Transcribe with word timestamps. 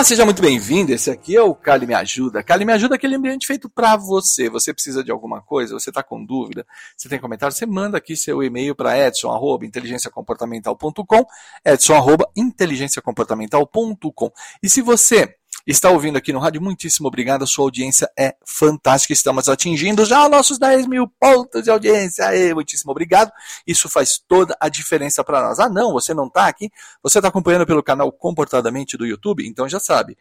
Olá, 0.00 0.04
seja 0.06 0.24
muito 0.24 0.40
bem-vindo. 0.40 0.94
Esse 0.94 1.10
aqui 1.10 1.36
é 1.36 1.42
o 1.42 1.54
Cali 1.54 1.86
Me 1.86 1.92
Ajuda. 1.92 2.42
Cali 2.42 2.64
Me 2.64 2.72
Ajuda 2.72 2.94
é 2.94 2.96
aquele 2.96 3.16
ambiente 3.16 3.46
feito 3.46 3.68
para 3.68 3.98
você. 3.98 4.48
Você 4.48 4.72
precisa 4.72 5.04
de 5.04 5.10
alguma 5.10 5.42
coisa, 5.42 5.74
você 5.74 5.90
está 5.90 6.02
com 6.02 6.24
dúvida, 6.24 6.66
você 6.96 7.06
tem 7.06 7.20
comentário, 7.20 7.54
você 7.54 7.66
manda 7.66 7.98
aqui 7.98 8.16
seu 8.16 8.42
e-mail 8.42 8.74
para 8.74 8.96
edson@inteligenciacomportamental.com, 8.96 11.26
edson@inteligenciacomportamental.com. 11.66 14.32
E 14.62 14.70
se 14.70 14.80
você 14.80 15.36
está 15.66 15.90
ouvindo 15.90 16.16
aqui 16.16 16.32
no 16.32 16.38
rádio, 16.38 16.60
muitíssimo 16.60 17.08
obrigado. 17.08 17.42
A 17.42 17.46
sua 17.46 17.64
audiência 17.64 18.10
é 18.18 18.34
fantástica. 18.44 19.12
Estamos 19.12 19.48
atingindo 19.48 20.04
já 20.04 20.28
nossos 20.28 20.58
10 20.58 20.86
mil 20.86 21.06
pontos 21.06 21.62
de 21.62 21.70
audiência. 21.70 22.26
Aê, 22.26 22.54
muitíssimo 22.54 22.90
obrigado. 22.90 23.30
Isso 23.66 23.88
faz 23.88 24.18
toda 24.18 24.56
a 24.60 24.68
diferença 24.68 25.22
para 25.22 25.42
nós. 25.42 25.58
Ah, 25.58 25.68
não, 25.68 25.92
você 25.92 26.14
não 26.14 26.26
está 26.26 26.46
aqui? 26.46 26.70
Você 27.02 27.18
está 27.18 27.28
acompanhando 27.28 27.66
pelo 27.66 27.82
canal 27.82 28.10
Comportadamente 28.10 28.96
do 28.96 29.06
YouTube? 29.06 29.46
Então 29.46 29.68
já 29.68 29.78
sabe 29.78 30.16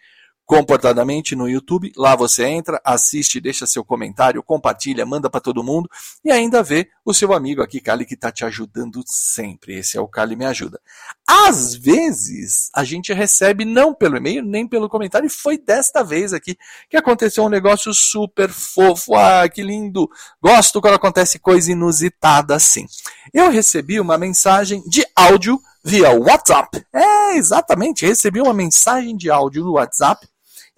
comportadamente 0.49 1.35
no 1.35 1.47
YouTube. 1.47 1.93
Lá 1.95 2.15
você 2.15 2.43
entra, 2.45 2.81
assiste, 2.83 3.39
deixa 3.39 3.67
seu 3.67 3.85
comentário, 3.85 4.41
compartilha, 4.41 5.05
manda 5.05 5.29
para 5.29 5.39
todo 5.39 5.63
mundo 5.63 5.87
e 6.25 6.31
ainda 6.31 6.63
vê 6.63 6.89
o 7.05 7.13
seu 7.13 7.33
amigo 7.33 7.61
aqui, 7.61 7.79
Cali, 7.79 8.03
que 8.03 8.15
está 8.15 8.31
te 8.31 8.43
ajudando 8.43 9.03
sempre. 9.05 9.77
Esse 9.77 9.95
é 9.95 10.01
o 10.01 10.07
Cali 10.07 10.35
Me 10.35 10.45
Ajuda. 10.45 10.81
Às 11.27 11.75
vezes, 11.75 12.71
a 12.73 12.83
gente 12.83 13.13
recebe 13.13 13.63
não 13.63 13.93
pelo 13.93 14.17
e-mail, 14.17 14.43
nem 14.43 14.67
pelo 14.67 14.89
comentário, 14.89 15.27
e 15.27 15.29
foi 15.29 15.55
desta 15.55 16.03
vez 16.03 16.33
aqui 16.33 16.57
que 16.89 16.97
aconteceu 16.97 17.43
um 17.43 17.49
negócio 17.49 17.93
super 17.93 18.49
fofo. 18.49 19.13
Ah, 19.13 19.47
que 19.47 19.61
lindo! 19.61 20.09
Gosto 20.41 20.81
quando 20.81 20.95
acontece 20.95 21.37
coisa 21.37 21.71
inusitada 21.71 22.55
assim. 22.55 22.87
Eu 23.31 23.51
recebi 23.51 23.99
uma 23.99 24.17
mensagem 24.17 24.81
de 24.87 25.05
áudio 25.15 25.61
via 25.83 26.09
WhatsApp. 26.09 26.83
É, 26.91 27.35
exatamente, 27.35 28.03
recebi 28.03 28.41
uma 28.41 28.53
mensagem 28.53 29.15
de 29.15 29.29
áudio 29.29 29.63
no 29.63 29.73
WhatsApp 29.73 30.27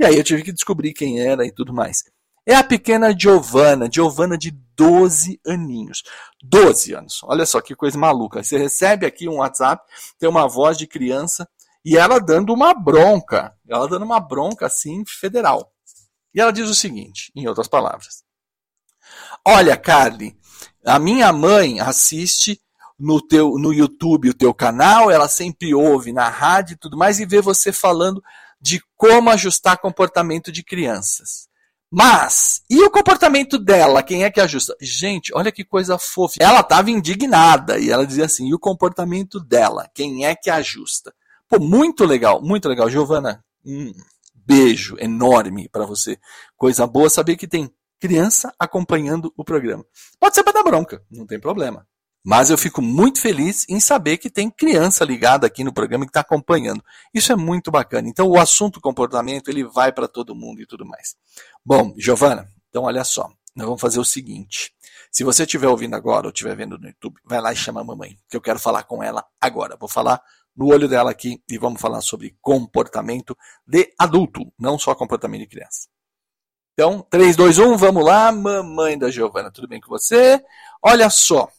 e 0.02 0.06
aí 0.06 0.18
eu 0.18 0.24
tive 0.24 0.42
que 0.42 0.52
descobrir 0.52 0.94
quem 0.94 1.20
era 1.20 1.46
e 1.46 1.52
tudo 1.52 1.72
mais. 1.72 2.04
É 2.44 2.56
a 2.56 2.64
pequena 2.64 3.16
Giovana, 3.16 3.88
Giovana 3.88 4.36
de 4.36 4.50
12 4.76 5.40
aninhos. 5.46 6.02
12 6.42 6.94
anos. 6.94 7.22
Olha 7.24 7.46
só 7.46 7.62
que 7.62 7.76
coisa 7.76 8.00
maluca. 8.00 8.44
Você 8.44 8.58
recebe 8.58 9.06
aqui 9.06 9.30
um 9.30 9.36
WhatsApp, 9.36 9.84
tem 10.18 10.28
uma 10.28 10.48
voz 10.48 10.76
de 10.76 10.88
criança 10.88 11.48
e 11.86 11.96
ela 11.96 12.18
dando 12.18 12.52
uma 12.52 12.74
bronca. 12.74 13.56
Ela 13.70 13.88
dando 13.88 14.04
uma 14.04 14.20
bronca 14.20 14.66
assim 14.66 15.04
federal. 15.06 15.72
E 16.34 16.42
ela 16.42 16.52
diz 16.52 16.68
o 16.68 16.74
seguinte, 16.74 17.32
em 17.36 17.48
outras 17.48 17.68
palavras: 17.68 18.24
Olha, 19.46 19.78
Carly, 19.78 20.36
a 20.84 20.98
minha 20.98 21.32
mãe 21.32 21.80
assiste 21.80 22.60
no 22.98 23.22
teu 23.22 23.52
no 23.60 23.72
YouTube 23.72 24.32
o 24.32 24.34
teu 24.34 24.52
canal, 24.52 25.12
ela 25.12 25.28
sempre 25.28 25.76
ouve 25.76 26.12
na 26.12 26.28
rádio 26.28 26.74
e 26.74 26.78
tudo 26.78 26.98
mais 26.98 27.20
e 27.20 27.26
vê 27.26 27.40
você 27.40 27.72
falando 27.72 28.24
de 28.62 28.82
como 28.96 29.30
ajustar 29.30 29.80
comportamento 29.80 30.52
de 30.52 30.64
crianças. 30.64 31.50
Mas, 31.90 32.62
e 32.70 32.82
o 32.84 32.90
comportamento 32.90 33.60
dela? 33.60 34.02
Quem 34.02 34.24
é 34.24 34.32
que 34.32 34.40
ajusta? 34.40 34.74
Gente, 34.80 35.34
olha 35.36 35.52
que 35.52 35.66
coisa 35.66 35.98
fofa. 35.98 36.36
Ela 36.40 36.62
estava 36.62 36.90
indignada 36.90 37.78
e 37.78 37.90
ela 37.90 38.08
dizia 38.08 38.26
assim: 38.26 38.48
e 38.48 38.54
o 38.54 38.60
comportamento 38.60 39.42
dela? 39.42 39.90
Quem 39.94 40.26
é 40.26 40.34
que 40.34 40.50
ajusta? 40.50 41.14
Pô, 41.50 41.60
muito 41.60 42.06
legal, 42.06 42.42
muito 42.42 42.70
legal. 42.70 42.90
Giovana, 42.90 43.44
um 43.66 43.92
beijo 44.34 44.96
enorme 45.00 45.68
para 45.68 45.86
você. 45.86 46.18
Coisa 46.56 46.88
boa 46.88 47.10
saber 47.10 47.36
que 47.36 47.48
tem 47.48 47.70
criança 48.00 48.54
acompanhando 48.58 49.34
o 49.36 49.44
programa. 49.44 49.86
Pode 50.18 50.34
ser 50.34 50.44
para 50.44 50.54
dar 50.54 50.64
bronca, 50.64 51.04
não 51.12 51.28
tem 51.28 51.40
problema. 51.42 51.86
Mas 52.24 52.50
eu 52.50 52.58
fico 52.58 52.82
muito 52.82 53.20
feliz 53.20 53.66
em 53.68 53.80
saber 53.80 54.18
que 54.18 54.30
tem 54.30 54.50
criança 54.50 55.04
ligada 55.04 55.48
aqui 55.48 55.64
no 55.64 55.74
programa 55.74 56.06
que 56.06 56.12
está 56.12 56.20
acompanhando. 56.20 56.84
Isso 57.14 57.32
é 57.32 57.36
muito 57.36 57.72
bacana. 57.72 58.08
Então 58.08 58.28
o 58.28 58.40
assunto 58.40 58.80
comportamento 58.80 59.50
ele 59.50 59.64
vai 59.64 59.92
para 59.92 60.08
todo 60.08 60.36
mundo 60.36 60.62
e 60.62 60.68
tudo 60.68 60.86
mais. 60.86 61.16
Bom, 61.66 61.94
Giovana, 61.98 62.48
então 62.70 62.84
olha 62.84 63.04
só, 63.04 63.28
nós 63.56 63.66
vamos 63.66 63.82
fazer 63.82 64.00
o 64.00 64.06
seguinte. 64.06 64.72
Se 65.12 65.24
você 65.24 65.44
estiver 65.44 65.68
ouvindo 65.68 65.96
agora 65.96 66.28
ou 66.28 66.32
estiver 66.32 66.56
vendo 66.56 66.78
no 66.78 66.88
YouTube, 66.88 67.20
vai 67.26 67.42
lá 67.42 67.52
e 67.52 67.56
chama 67.56 67.82
a 67.82 67.84
mamãe, 67.84 68.18
que 68.30 68.38
eu 68.38 68.42
quero 68.42 68.60
falar 68.60 68.84
com 68.84 69.04
ela 69.04 69.26
agora. 69.42 69.76
Vou 69.76 69.90
falar 69.90 70.22
no 70.56 70.68
olho 70.68 70.88
dela 70.88 71.12
aqui 71.12 71.42
e 71.50 71.58
vamos 71.58 71.82
falar 71.82 72.02
sobre 72.02 72.38
comportamento 72.40 73.36
de 73.66 73.94
adulto, 74.00 74.54
não 74.60 74.78
só 74.78 74.94
comportamento 74.94 75.42
de 75.42 75.48
criança. 75.48 75.90
Então, 76.74 77.06
3, 77.10 77.36
2, 77.36 77.60
1, 77.60 77.78
vamos 77.78 78.06
lá, 78.06 78.32
mamãe 78.32 78.98
da 78.98 79.12
Giovana, 79.12 79.52
tudo 79.52 79.68
bem 79.68 79.82
com 79.82 79.90
você? 79.90 80.42
Olha 80.82 81.10
só, 81.10 81.50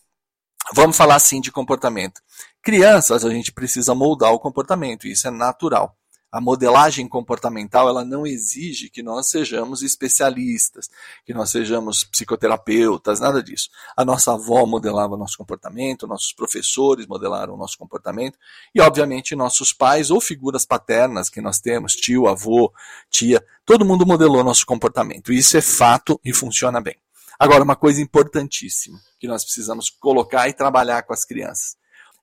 Vamos 0.75 0.97
falar 0.97 1.17
assim 1.17 1.41
de 1.41 1.51
comportamento. 1.51 2.21
Crianças, 2.63 3.25
a 3.25 3.31
gente 3.31 3.53
precisa 3.53 3.95
moldar 3.95 4.33
o 4.33 4.39
comportamento, 4.39 5.07
isso 5.07 5.27
é 5.27 5.31
natural. 5.31 5.97
A 6.31 6.41
modelagem 6.41 7.07
comportamental, 7.07 7.91
ela 7.91 8.07
não 8.07 8.27
exige 8.27 8.89
que 8.89 9.03
nós 9.03 9.29
sejamos 9.29 9.83
especialistas, 9.83 10.89
que 11.27 11.35
nós 11.35 11.51
sejamos 11.51 12.05
psicoterapeutas, 12.05 13.21
nada 13.21 13.43
disso. 13.43 13.69
A 13.95 14.03
nossa 14.03 14.33
avó 14.33 14.65
modelava 14.65 15.15
nosso 15.15 15.37
comportamento, 15.37 16.07
nossos 16.07 16.33
professores 16.33 17.07
modelaram 17.07 17.53
o 17.53 17.59
nosso 17.59 17.77
comportamento, 17.77 18.39
e 18.75 18.81
obviamente 18.81 19.37
nossos 19.37 19.75
pais 19.75 20.11
ou 20.11 20.23
figuras 20.23 20.65
paternas 20.65 21.29
que 21.29 21.43
nós 21.43 21.61
temos, 21.61 21.95
tio, 21.95 22.27
avô, 22.27 22.73
tia, 23.11 23.45
todo 23.67 23.85
mundo 23.85 24.07
modelou 24.07 24.43
nosso 24.43 24.65
comportamento. 24.65 25.35
Isso 25.35 25.59
é 25.59 25.61
fato 25.61 26.19
e 26.25 26.33
funciona 26.33 26.81
bem. 26.81 27.02
Agora, 27.43 27.65
uma 27.65 27.75
coisa 27.75 28.01
importantíssima 28.01 29.01
que 29.19 29.27
nós 29.27 29.43
precisamos 29.43 29.91
colocar 29.91 30.49
e 30.49 30.53
trabalhar 30.53 31.03
com 31.03 31.13
as 31.13 31.25
crianças 31.25 31.77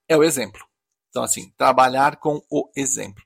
é 0.07 0.16
o 0.16 0.24
exemplo. 0.24 0.62
Então, 1.09 1.22
assim, 1.22 1.52
trabalhar 1.57 2.16
com 2.16 2.41
o 2.50 2.69
exemplo. 2.74 3.22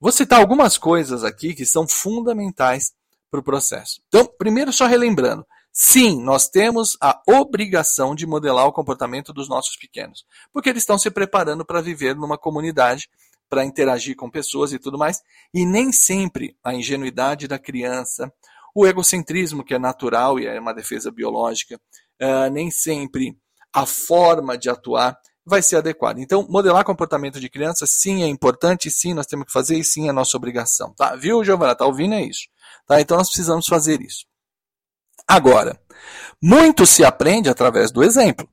Vou 0.00 0.10
citar 0.10 0.40
algumas 0.40 0.76
coisas 0.76 1.22
aqui 1.22 1.54
que 1.54 1.64
são 1.64 1.86
fundamentais 1.86 2.92
para 3.30 3.38
o 3.38 3.42
processo. 3.42 4.02
Então, 4.08 4.26
primeiro, 4.36 4.72
só 4.72 4.86
relembrando. 4.86 5.46
Sim, 5.72 6.20
nós 6.24 6.48
temos 6.48 6.96
a 7.00 7.22
obrigação 7.28 8.16
de 8.16 8.26
modelar 8.26 8.66
o 8.66 8.72
comportamento 8.72 9.32
dos 9.32 9.48
nossos 9.48 9.76
pequenos, 9.76 10.26
porque 10.52 10.68
eles 10.68 10.82
estão 10.82 10.98
se 10.98 11.08
preparando 11.08 11.64
para 11.64 11.80
viver 11.80 12.16
numa 12.16 12.36
comunidade, 12.36 13.08
para 13.48 13.64
interagir 13.64 14.16
com 14.16 14.28
pessoas 14.28 14.72
e 14.72 14.78
tudo 14.80 14.98
mais, 14.98 15.22
e 15.54 15.64
nem 15.64 15.92
sempre 15.92 16.56
a 16.64 16.74
ingenuidade 16.74 17.46
da 17.46 17.60
criança, 17.60 18.32
o 18.78 18.86
egocentrismo, 18.86 19.64
que 19.64 19.74
é 19.74 19.78
natural 19.78 20.38
e 20.38 20.46
é 20.46 20.60
uma 20.60 20.72
defesa 20.72 21.10
biológica, 21.10 21.80
uh, 22.22 22.50
nem 22.52 22.70
sempre 22.70 23.36
a 23.72 23.84
forma 23.84 24.56
de 24.56 24.70
atuar 24.70 25.18
vai 25.44 25.62
ser 25.62 25.76
adequada. 25.76 26.20
Então, 26.20 26.46
modelar 26.48 26.84
comportamento 26.84 27.40
de 27.40 27.48
criança, 27.48 27.86
sim, 27.86 28.22
é 28.22 28.26
importante, 28.28 28.90
sim, 28.90 29.14
nós 29.14 29.26
temos 29.26 29.46
que 29.46 29.52
fazer 29.52 29.76
e 29.76 29.84
sim 29.84 30.08
é 30.08 30.12
nossa 30.12 30.36
obrigação. 30.36 30.94
Tá? 30.94 31.16
Viu, 31.16 31.42
Giovana? 31.42 31.74
Tá 31.74 31.86
ouvindo? 31.86 32.14
É 32.14 32.22
isso. 32.22 32.46
Tá? 32.86 33.00
Então, 33.00 33.16
nós 33.16 33.28
precisamos 33.28 33.66
fazer 33.66 34.00
isso. 34.00 34.26
Agora, 35.26 35.80
muito 36.40 36.86
se 36.86 37.04
aprende 37.04 37.48
através 37.48 37.90
do 37.90 38.04
exemplo. 38.04 38.48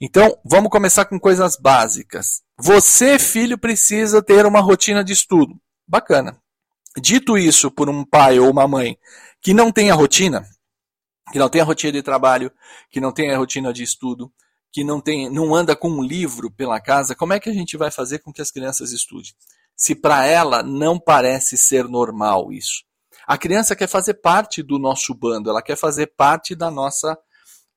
Então, 0.00 0.38
vamos 0.44 0.70
começar 0.70 1.06
com 1.06 1.18
coisas 1.18 1.56
básicas. 1.56 2.42
Você, 2.58 3.18
filho, 3.18 3.58
precisa 3.58 4.22
ter 4.22 4.46
uma 4.46 4.60
rotina 4.60 5.02
de 5.02 5.12
estudo. 5.12 5.54
Bacana. 5.88 6.38
Dito 7.00 7.36
isso 7.36 7.70
por 7.70 7.90
um 7.90 8.04
pai 8.04 8.38
ou 8.38 8.50
uma 8.50 8.66
mãe 8.66 8.98
que 9.42 9.52
não 9.52 9.70
tem 9.70 9.90
a 9.90 9.94
rotina, 9.94 10.46
que 11.30 11.38
não 11.38 11.48
tem 11.48 11.60
a 11.60 11.64
rotina 11.64 11.92
de 11.92 12.02
trabalho, 12.02 12.50
que 12.90 13.00
não 13.00 13.12
tem 13.12 13.30
a 13.30 13.38
rotina 13.38 13.72
de 13.72 13.82
estudo, 13.82 14.32
que 14.72 14.82
não 14.82 15.00
tem, 15.00 15.30
não 15.30 15.54
anda 15.54 15.76
com 15.76 15.90
um 15.90 16.02
livro 16.02 16.50
pela 16.50 16.80
casa, 16.80 17.14
como 17.14 17.32
é 17.32 17.40
que 17.40 17.48
a 17.48 17.52
gente 17.52 17.76
vai 17.76 17.90
fazer 17.90 18.20
com 18.20 18.32
que 18.32 18.42
as 18.42 18.50
crianças 18.50 18.92
estudem? 18.92 19.32
Se 19.76 19.94
para 19.94 20.26
ela 20.26 20.62
não 20.62 20.98
parece 20.98 21.56
ser 21.56 21.84
normal 21.86 22.52
isso. 22.52 22.84
A 23.26 23.36
criança 23.36 23.76
quer 23.76 23.88
fazer 23.88 24.14
parte 24.14 24.62
do 24.62 24.78
nosso 24.78 25.14
bando, 25.14 25.50
ela 25.50 25.62
quer 25.62 25.76
fazer 25.76 26.06
parte 26.16 26.54
da 26.54 26.70
nossa 26.70 27.16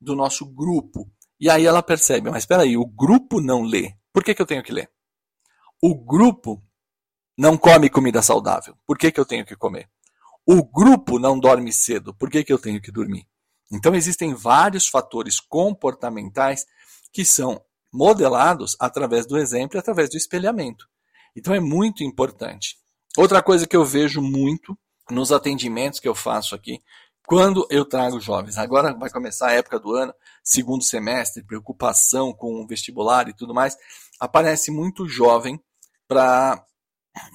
do 0.00 0.16
nosso 0.16 0.46
grupo. 0.46 1.10
E 1.38 1.50
aí 1.50 1.66
ela 1.66 1.82
percebe, 1.82 2.30
mas 2.30 2.44
espera 2.44 2.62
aí, 2.62 2.76
o 2.76 2.86
grupo 2.86 3.40
não 3.40 3.62
lê. 3.62 3.94
Por 4.12 4.24
que, 4.24 4.34
que 4.34 4.40
eu 4.40 4.46
tenho 4.46 4.62
que 4.62 4.72
ler? 4.72 4.90
O 5.82 5.94
grupo 5.94 6.62
não 7.36 7.56
come 7.56 7.88
comida 7.88 8.22
saudável. 8.22 8.76
Por 8.86 8.98
que, 8.98 9.10
que 9.10 9.20
eu 9.20 9.24
tenho 9.24 9.44
que 9.44 9.56
comer? 9.56 9.88
O 10.46 10.64
grupo 10.64 11.18
não 11.18 11.38
dorme 11.38 11.72
cedo, 11.72 12.14
por 12.14 12.30
que, 12.30 12.42
que 12.42 12.52
eu 12.52 12.58
tenho 12.58 12.80
que 12.80 12.90
dormir? 12.90 13.26
Então, 13.72 13.94
existem 13.94 14.34
vários 14.34 14.88
fatores 14.88 15.38
comportamentais 15.38 16.66
que 17.12 17.24
são 17.24 17.62
modelados 17.92 18.76
através 18.80 19.26
do 19.26 19.38
exemplo 19.38 19.76
e 19.76 19.80
através 19.80 20.10
do 20.10 20.16
espelhamento. 20.16 20.86
Então, 21.36 21.54
é 21.54 21.60
muito 21.60 22.02
importante. 22.02 22.76
Outra 23.16 23.42
coisa 23.42 23.66
que 23.66 23.76
eu 23.76 23.84
vejo 23.84 24.20
muito 24.20 24.76
nos 25.08 25.32
atendimentos 25.32 26.00
que 26.00 26.08
eu 26.08 26.14
faço 26.14 26.54
aqui, 26.54 26.80
quando 27.26 27.64
eu 27.70 27.84
trago 27.84 28.20
jovens, 28.20 28.58
agora 28.58 28.92
vai 28.92 29.08
começar 29.08 29.48
a 29.48 29.52
época 29.52 29.78
do 29.78 29.94
ano, 29.94 30.12
segundo 30.42 30.82
semestre, 30.82 31.44
preocupação 31.44 32.32
com 32.32 32.60
o 32.60 32.66
vestibular 32.66 33.28
e 33.28 33.32
tudo 33.32 33.54
mais, 33.54 33.76
aparece 34.18 34.70
muito 34.72 35.08
jovem 35.08 35.62
para 36.08 36.64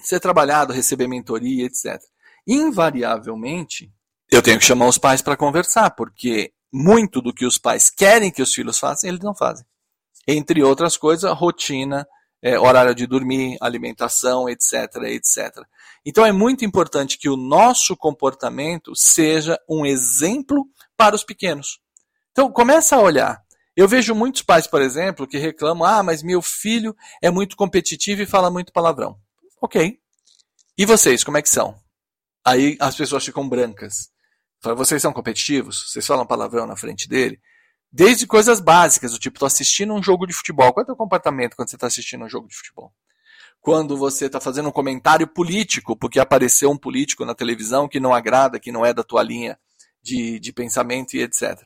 ser 0.04 0.19
trabalhado, 0.19 0.74
receber 0.74 1.07
mentoria, 1.07 1.66
etc. 1.66 2.01
Invariavelmente, 2.48 3.92
eu 4.31 4.42
tenho 4.42 4.60
que 4.60 4.66
chamar 4.66 4.88
os 4.88 4.98
pais 4.98 5.22
para 5.22 5.38
conversar, 5.38 5.92
porque 5.92 6.54
muito 6.74 7.22
do 7.22 7.33
que 7.33 7.45
os 7.45 7.57
pais 7.57 7.89
querem 7.89 8.31
que 8.31 8.42
os 8.42 8.54
filhos 8.54 8.80
façam, 8.80 9.10
eles 9.10 9.22
não 9.22 9.36
fazem. 9.36 9.66
Entre 10.27 10.63
outras 10.63 10.98
coisas, 10.98 11.31
rotina, 11.38 12.07
é, 12.42 12.60
horário 12.60 12.94
de 12.94 13.07
dormir, 13.07 13.57
alimentação, 13.62 14.50
etc, 14.50 14.95
etc. 15.06 15.63
Então 16.06 16.25
é 16.25 16.31
muito 16.31 16.66
importante 16.66 17.18
que 17.18 17.30
o 17.30 17.38
nosso 17.38 17.95
comportamento 17.95 18.95
seja 18.95 19.60
um 19.69 19.86
exemplo 19.86 20.68
para 20.98 21.16
os 21.16 21.24
pequenos. 21.24 21.80
Então 22.31 22.51
começa 22.51 22.95
a 22.95 23.01
olhar. 23.01 23.42
Eu 23.75 23.88
vejo 23.88 24.16
muitos 24.16 24.42
pais, 24.42 24.68
por 24.68 24.81
exemplo, 24.81 25.28
que 25.28 25.38
reclamam: 25.38 25.88
ah, 25.88 26.04
mas 26.04 26.21
meu 26.21 26.42
filho 26.42 26.95
é 27.21 27.31
muito 27.31 27.56
competitivo 27.56 28.21
e 28.21 28.28
fala 28.28 28.51
muito 28.51 28.71
palavrão. 28.71 29.18
Ok. 29.65 30.00
E 30.77 30.85
vocês, 30.85 31.23
como 31.23 31.38
é 31.38 31.41
que 31.41 31.50
são? 31.50 31.75
Aí 32.45 32.77
as 32.79 32.95
pessoas 32.95 33.25
ficam 33.25 33.50
brancas. 33.50 34.12
Vocês 34.62 35.01
são 35.01 35.12
competitivos? 35.12 35.89
Vocês 35.89 36.06
falam 36.06 36.23
palavrão 36.23 36.67
na 36.67 36.77
frente 36.77 37.09
dele? 37.09 37.41
Desde 37.91 38.27
coisas 38.27 38.59
básicas, 38.59 39.13
do 39.13 39.17
tipo, 39.17 39.39
tô 39.39 39.45
assistindo 39.47 39.91
um 39.91 40.03
jogo 40.03 40.27
de 40.27 40.33
futebol. 40.33 40.71
Qual 40.71 40.81
é 40.81 40.83
o 40.83 40.85
teu 40.85 40.95
comportamento 40.95 41.56
quando 41.56 41.67
você 41.67 41.77
está 41.77 41.88
assistindo 41.88 42.25
um 42.25 42.29
jogo 42.29 42.47
de 42.47 42.56
futebol? 42.56 42.94
Quando 43.59 43.97
você 43.97 44.27
está 44.27 44.39
fazendo 44.39 44.69
um 44.69 44.71
comentário 44.71 45.27
político, 45.27 45.97
porque 45.97 46.19
apareceu 46.19 46.69
um 46.69 46.77
político 46.77 47.25
na 47.25 47.33
televisão 47.33 47.88
que 47.88 48.00
não 48.00 48.13
agrada, 48.13 48.59
que 48.59 48.71
não 48.71 48.85
é 48.85 48.94
da 48.94 49.03
tua 49.03 49.23
linha 49.23 49.57
de, 50.00 50.39
de 50.39 50.53
pensamento 50.53 51.15
e 51.15 51.23
etc. 51.23 51.59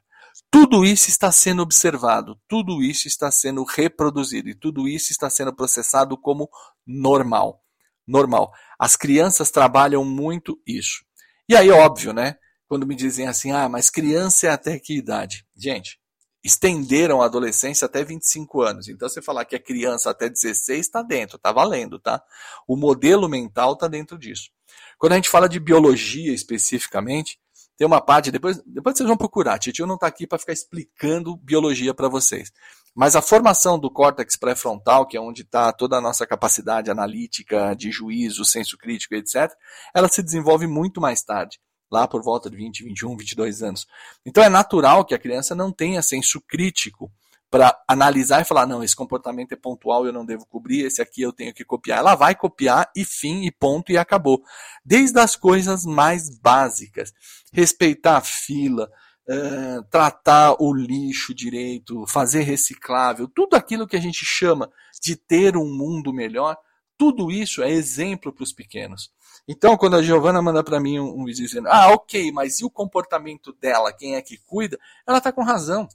Tudo 0.49 0.85
isso 0.85 1.09
está 1.09 1.33
sendo 1.33 1.61
observado, 1.61 2.39
tudo 2.47 2.81
isso 2.81 3.09
está 3.09 3.29
sendo 3.29 3.61
reproduzido 3.65 4.47
e 4.47 4.55
tudo 4.55 4.87
isso 4.87 5.11
está 5.11 5.29
sendo 5.29 5.53
processado 5.53 6.17
como 6.17 6.49
normal. 6.87 7.61
Normal. 8.09 8.51
As 8.77 8.95
crianças 8.95 9.51
trabalham 9.51 10.03
muito 10.03 10.59
isso. 10.65 11.03
E 11.47 11.55
aí, 11.55 11.69
óbvio, 11.69 12.11
né? 12.11 12.35
Quando 12.67 12.85
me 12.85 12.95
dizem 12.95 13.27
assim, 13.27 13.51
ah, 13.51 13.69
mas 13.69 13.89
criança 13.89 14.47
é 14.47 14.49
até 14.49 14.79
que 14.79 14.97
idade? 14.97 15.45
Gente, 15.55 15.99
estenderam 16.43 17.21
a 17.21 17.25
adolescência 17.25 17.85
até 17.85 18.03
25 18.03 18.61
anos. 18.61 18.87
Então, 18.87 19.07
você 19.07 19.21
falar 19.21 19.45
que 19.45 19.55
é 19.55 19.59
criança 19.59 20.09
até 20.09 20.29
16, 20.29 20.79
está 20.79 21.01
dentro, 21.01 21.37
está 21.37 21.51
valendo, 21.51 21.99
tá? 21.99 22.21
O 22.67 22.75
modelo 22.75 23.29
mental 23.29 23.73
está 23.73 23.87
dentro 23.87 24.17
disso. 24.17 24.49
Quando 24.97 25.13
a 25.13 25.15
gente 25.15 25.29
fala 25.29 25.47
de 25.47 25.59
biologia 25.59 26.33
especificamente, 26.33 27.39
tem 27.77 27.87
uma 27.87 28.01
parte, 28.01 28.31
depois, 28.31 28.61
depois 28.65 28.97
vocês 28.97 29.07
vão 29.07 29.17
procurar. 29.17 29.57
Titio 29.57 29.87
não 29.87 29.95
está 29.95 30.07
aqui 30.07 30.27
para 30.27 30.37
ficar 30.37 30.53
explicando 30.53 31.37
biologia 31.37 31.93
para 31.93 32.09
vocês. 32.09 32.51
Mas 32.95 33.15
a 33.15 33.21
formação 33.21 33.79
do 33.79 33.89
córtex 33.89 34.35
pré-frontal, 34.35 35.05
que 35.05 35.15
é 35.15 35.21
onde 35.21 35.41
está 35.43 35.71
toda 35.71 35.97
a 35.97 36.01
nossa 36.01 36.25
capacidade 36.25 36.89
analítica, 36.89 37.73
de 37.75 37.91
juízo, 37.91 38.43
senso 38.43 38.77
crítico, 38.77 39.15
etc., 39.15 39.51
ela 39.93 40.07
se 40.07 40.23
desenvolve 40.23 40.67
muito 40.67 40.99
mais 40.99 41.21
tarde, 41.23 41.59
lá 41.91 42.07
por 42.07 42.21
volta 42.21 42.49
de 42.49 42.57
20, 42.57 42.83
21, 42.83 43.15
22 43.15 43.63
anos. 43.63 43.87
Então 44.25 44.43
é 44.43 44.49
natural 44.49 45.05
que 45.05 45.13
a 45.13 45.19
criança 45.19 45.55
não 45.55 45.71
tenha 45.71 46.01
senso 46.01 46.41
crítico 46.41 47.11
para 47.49 47.75
analisar 47.87 48.41
e 48.41 48.45
falar, 48.45 48.67
não, 48.67 48.83
esse 48.83 48.95
comportamento 48.95 49.53
é 49.53 49.55
pontual, 49.55 50.05
eu 50.05 50.13
não 50.13 50.23
devo 50.23 50.45
cobrir, 50.45 50.85
esse 50.85 51.01
aqui 51.01 51.21
eu 51.23 51.33
tenho 51.33 51.53
que 51.53 51.65
copiar. 51.65 51.99
Ela 51.99 52.13
vai 52.13 52.35
copiar 52.35 52.91
e 52.95 53.03
fim, 53.03 53.43
e 53.43 53.51
ponto, 53.51 53.91
e 53.91 53.97
acabou. 53.97 54.43
Desde 54.85 55.19
as 55.19 55.35
coisas 55.35 55.83
mais 55.83 56.29
básicas. 56.29 57.11
Respeitar 57.51 58.17
a 58.17 58.21
fila, 58.21 58.87
uh, 59.29 59.83
tratar 59.89 60.55
o 60.59 60.73
lixo 60.73 61.33
direito, 61.33 62.05
fazer 62.07 62.41
reciclável, 62.41 63.27
tudo 63.27 63.55
aquilo 63.55 63.87
que 63.87 63.95
a 63.95 64.01
gente 64.01 64.25
chama 64.25 64.71
de 65.01 65.15
ter 65.15 65.55
um 65.55 65.65
mundo 65.65 66.11
melhor, 66.11 66.57
tudo 66.97 67.31
isso 67.31 67.61
é 67.61 67.69
exemplo 67.69 68.33
para 68.33 68.43
os 68.43 68.51
pequenos. 68.51 69.11
Então, 69.47 69.77
quando 69.77 69.95
a 69.95 70.01
Giovana 70.01 70.41
manda 70.41 70.63
para 70.63 70.79
mim 70.79 70.99
um, 70.99 71.21
um 71.21 71.25
dizendo, 71.25 71.67
ah, 71.69 71.93
ok, 71.93 72.31
mas 72.31 72.59
e 72.59 72.65
o 72.65 72.69
comportamento 72.69 73.53
dela, 73.53 73.93
quem 73.93 74.15
é 74.15 74.21
que 74.21 74.37
cuida? 74.45 74.77
Ela 75.07 75.19
está 75.19 75.31
com 75.31 75.43
razão 75.43 75.87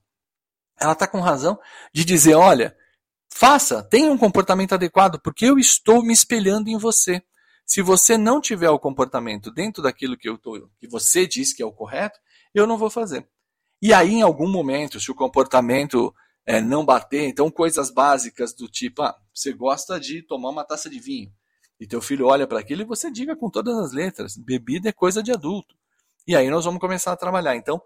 ela 0.79 0.93
está 0.93 1.07
com 1.07 1.21
razão 1.21 1.59
de 1.93 2.05
dizer: 2.05 2.35
olha, 2.35 2.77
faça, 3.33 3.83
tenha 3.83 4.11
um 4.11 4.19
comportamento 4.19 4.75
adequado, 4.75 5.21
porque 5.21 5.47
eu 5.47 5.59
estou 5.59 6.03
me 6.03 6.13
espelhando 6.13 6.69
em 6.69 6.79
você. 6.79 7.23
Se 7.67 7.81
você 7.81 8.19
não 8.19 8.41
tiver 8.41 8.69
o 8.69 8.79
comportamento 8.79 9.51
dentro 9.51 9.83
daquilo 9.83 10.19
que, 10.19 10.29
eu 10.29 10.37
tô, 10.37 10.69
que 10.79 10.87
você 10.87 11.27
diz 11.27 11.55
que 11.55 11.63
é 11.63 11.67
o 11.67 11.73
correto, 11.73 12.19
eu 12.55 12.67
não 12.67 12.79
vou 12.79 12.89
fazer. 12.89 13.29
E 13.83 13.93
aí, 13.93 14.15
em 14.15 14.23
algum 14.23 14.49
momento, 14.49 15.01
se 15.01 15.11
o 15.11 15.15
comportamento 15.15 16.15
é, 16.47 16.61
não 16.61 16.85
bater, 16.85 17.25
então 17.25 17.51
coisas 17.51 17.91
básicas 17.91 18.55
do 18.55 18.69
tipo, 18.69 19.03
ah, 19.03 19.17
você 19.35 19.53
gosta 19.53 19.99
de 19.99 20.23
tomar 20.23 20.51
uma 20.51 20.65
taça 20.65 20.89
de 20.89 20.99
vinho, 20.99 21.33
e 21.81 21.87
teu 21.87 22.01
filho 22.01 22.27
olha 22.27 22.47
para 22.47 22.61
aquilo 22.61 22.83
e 22.83 22.87
você 22.87 23.11
diga 23.11 23.37
com 23.37 23.51
todas 23.51 23.77
as 23.77 23.93
letras, 23.93 24.37
bebida 24.37 24.89
é 24.89 24.93
coisa 24.93 25.23
de 25.23 25.33
adulto. 25.33 25.75
E 26.27 26.35
aí 26.35 26.49
nós 26.49 26.65
vamos 26.65 26.81
começar 26.81 27.13
a 27.13 27.17
trabalhar. 27.17 27.57
Então, 27.57 27.83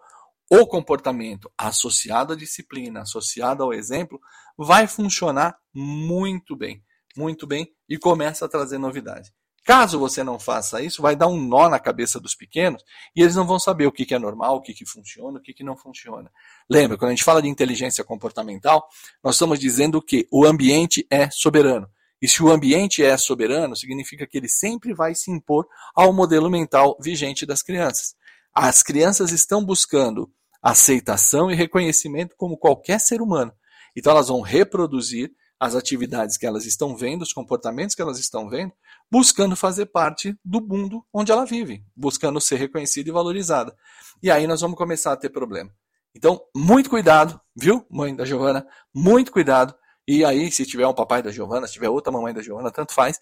o 0.50 0.67
comportamento 0.67 1.50
associado 1.59 2.32
à 2.32 2.37
disciplina, 2.37 3.03
associado 3.03 3.62
ao 3.62 3.73
exemplo, 3.73 4.21
vai 4.56 4.87
funcionar 4.87 5.59
muito 5.75 6.56
bem, 6.56 6.82
muito 7.17 7.47
bem 7.47 7.75
e 7.88 7.99
começa 7.99 8.44
a 8.44 8.49
trazer 8.49 8.79
novidade. 8.79 9.32
Caso 9.69 9.99
você 9.99 10.25
não 10.25 10.38
faça 10.38 10.81
isso, 10.81 11.03
vai 11.03 11.15
dar 11.15 11.26
um 11.26 11.38
nó 11.38 11.69
na 11.69 11.79
cabeça 11.79 12.19
dos 12.19 12.35
pequenos 12.35 12.82
e 13.15 13.20
eles 13.20 13.37
não 13.37 13.47
vão 13.47 13.59
saber 13.59 13.87
o 13.87 13.93
que 13.93 14.15
é 14.15 14.19
normal, 14.19 14.56
o 14.56 14.62
que 14.62 14.75
funciona, 14.87 15.38
o 15.38 15.43
que 15.43 15.62
não 15.62 15.76
funciona. 15.76 16.32
Lembra, 16.70 16.97
quando 16.97 17.11
a 17.11 17.15
gente 17.15 17.23
fala 17.23 17.43
de 17.43 17.49
inteligência 17.49 18.03
comportamental, 18.03 18.88
nós 19.23 19.35
estamos 19.35 19.61
dizendo 19.61 20.00
que 20.00 20.26
o 20.32 20.47
ambiente 20.47 21.06
é 21.11 21.29
soberano. 21.31 21.87
E 22.23 22.26
se 22.26 22.43
o 22.43 22.50
ambiente 22.50 23.05
é 23.05 23.15
soberano, 23.19 23.76
significa 23.76 24.26
que 24.26 24.38
ele 24.38 24.49
sempre 24.49 24.94
vai 24.94 25.15
se 25.15 25.31
impor 25.31 25.67
ao 25.94 26.14
modelo 26.14 26.49
mental 26.49 26.97
vigente 26.99 27.44
das 27.44 27.62
crianças. 27.62 28.14
As 28.55 28.82
crianças 28.82 29.32
estão 29.32 29.62
buscando 29.62 30.32
aceitação 30.62 31.50
e 31.50 31.55
reconhecimento 31.55 32.35
como 32.38 32.56
qualquer 32.56 32.99
ser 32.99 33.21
humano. 33.21 33.53
Então 33.94 34.12
elas 34.12 34.29
vão 34.29 34.41
reproduzir 34.41 35.31
as 35.61 35.75
atividades 35.75 36.37
que 36.37 36.47
elas 36.47 36.65
estão 36.67 36.97
vendo, 36.97 37.23
os 37.23 37.33
comportamentos 37.33 37.95
que 37.95 38.03
elas 38.03 38.19
estão 38.19 38.49
vendo, 38.49 38.73
buscando 39.11 39.57
fazer 39.57 39.87
parte 39.87 40.39
do 40.45 40.61
mundo 40.61 41.05
onde 41.13 41.33
ela 41.33 41.45
vive, 41.45 41.85
buscando 41.97 42.41
ser 42.41 42.57
reconhecida 42.57 43.09
e 43.09 43.13
valorizada. 43.13 43.77
E 44.23 44.31
aí 44.31 44.47
nós 44.47 44.61
vamos 44.61 44.77
começar 44.77 45.13
a 45.13 45.17
ter 45.17 45.31
problema. 45.31 45.71
Então, 46.15 46.41
muito 46.55 46.89
cuidado, 46.89 47.41
viu, 47.55 47.85
mãe 47.91 48.15
da 48.15 48.25
Giovana? 48.25 48.67
Muito 48.95 49.33
cuidado. 49.33 49.75
E 50.07 50.25
aí, 50.25 50.50
se 50.50 50.65
tiver 50.65 50.87
um 50.87 50.95
papai 50.95 51.23
da 51.23 51.31
Giovana, 51.31 51.67
se 51.67 51.75
tiver 51.75 51.88
outra 51.88 52.12
mamãe 52.12 52.33
da 52.33 52.43
Giovana, 52.43 52.71
tanto 52.71 52.95
faz. 52.95 53.21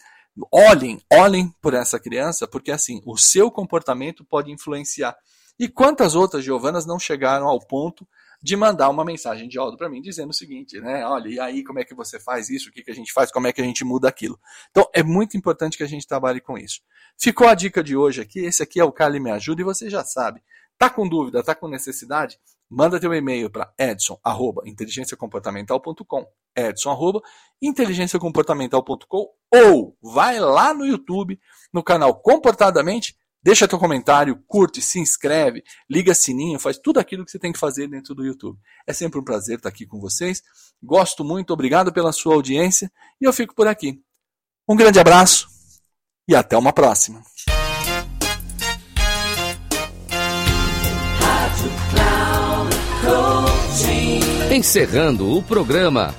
Olhem, 0.52 1.00
olhem 1.12 1.52
por 1.60 1.74
essa 1.74 1.98
criança, 1.98 2.46
porque 2.46 2.70
assim, 2.70 3.00
o 3.04 3.16
seu 3.16 3.50
comportamento 3.50 4.24
pode 4.24 4.52
influenciar 4.52 5.16
e 5.58 5.68
quantas 5.68 6.14
outras 6.14 6.44
Giovanas 6.44 6.84
não 6.84 6.98
chegaram 6.98 7.48
ao 7.48 7.58
ponto 7.58 8.06
de 8.42 8.56
mandar 8.56 8.90
uma 8.90 9.04
mensagem 9.04 9.48
de 9.48 9.58
áudio 9.58 9.78
para 9.78 9.88
mim 9.88 10.00
dizendo 10.00 10.30
o 10.30 10.34
seguinte, 10.34 10.80
né? 10.80 11.04
Olha, 11.06 11.28
e 11.28 11.40
aí 11.40 11.64
como 11.64 11.78
é 11.78 11.84
que 11.84 11.94
você 11.94 12.20
faz 12.20 12.48
isso? 12.48 12.68
O 12.68 12.72
que, 12.72 12.82
que 12.82 12.90
a 12.90 12.94
gente 12.94 13.12
faz? 13.12 13.30
Como 13.30 13.46
é 13.46 13.52
que 13.52 13.60
a 13.60 13.64
gente 13.64 13.84
muda 13.84 14.08
aquilo? 14.08 14.38
Então 14.70 14.88
é 14.94 15.02
muito 15.02 15.36
importante 15.36 15.76
que 15.76 15.82
a 15.82 15.88
gente 15.88 16.06
trabalhe 16.06 16.40
com 16.40 16.56
isso. 16.56 16.80
Ficou 17.18 17.48
a 17.48 17.54
dica 17.54 17.82
de 17.82 17.96
hoje 17.96 18.20
aqui. 18.20 18.40
Esse 18.40 18.62
aqui 18.62 18.80
é 18.80 18.84
o 18.84 18.92
Cali 18.92 19.18
Me 19.18 19.30
Ajuda 19.30 19.62
e 19.62 19.64
você 19.64 19.88
já 19.88 20.04
sabe. 20.04 20.42
Tá 20.78 20.90
com 20.90 21.08
dúvida, 21.08 21.42
tá 21.42 21.54
com 21.54 21.68
necessidade? 21.68 22.38
Manda 22.68 23.00
teu 23.00 23.14
e-mail 23.14 23.48
para 23.48 23.72
edson@inteligenciacomportamental.com, 23.78 26.26
edson@inteligenciacomportamental.com 26.56 29.30
ou 29.54 29.96
vai 30.02 30.40
lá 30.40 30.74
no 30.74 30.84
YouTube, 30.84 31.40
no 31.72 31.82
canal 31.82 32.20
Comportadamente 32.20 33.15
Deixa 33.46 33.68
teu 33.68 33.78
comentário, 33.78 34.42
curte, 34.48 34.82
se 34.82 34.98
inscreve, 34.98 35.62
liga 35.88 36.12
sininho, 36.12 36.58
faz 36.58 36.78
tudo 36.78 36.98
aquilo 36.98 37.24
que 37.24 37.30
você 37.30 37.38
tem 37.38 37.52
que 37.52 37.60
fazer 37.60 37.86
dentro 37.86 38.12
do 38.12 38.26
YouTube. 38.26 38.58
É 38.84 38.92
sempre 38.92 39.20
um 39.20 39.22
prazer 39.22 39.58
estar 39.58 39.68
aqui 39.68 39.86
com 39.86 40.00
vocês. 40.00 40.42
Gosto 40.82 41.22
muito, 41.22 41.52
obrigado 41.52 41.92
pela 41.92 42.10
sua 42.10 42.34
audiência 42.34 42.90
e 43.20 43.24
eu 43.24 43.32
fico 43.32 43.54
por 43.54 43.68
aqui. 43.68 44.02
Um 44.68 44.74
grande 44.74 44.98
abraço 44.98 45.46
e 46.26 46.34
até 46.34 46.58
uma 46.58 46.72
próxima. 46.72 47.22
Encerrando 54.52 55.38
o 55.38 55.40
programa, 55.40 56.12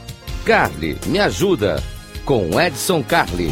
Carly 0.45 0.97
me 1.07 1.19
ajuda 1.19 1.83
com 2.23 2.57
Edson 2.57 3.03
Carli. 3.03 3.51